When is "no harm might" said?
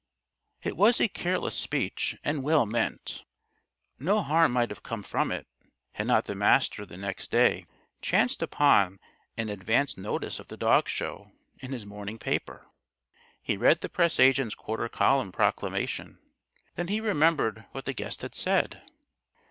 3.99-4.71